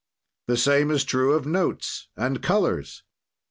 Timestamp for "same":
0.57-0.89